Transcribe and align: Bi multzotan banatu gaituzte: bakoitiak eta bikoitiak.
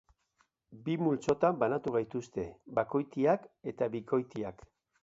Bi 0.87 0.95
multzotan 1.01 1.59
banatu 1.65 1.95
gaituzte: 1.99 2.47
bakoitiak 2.81 3.49
eta 3.75 3.95
bikoitiak. 3.99 4.69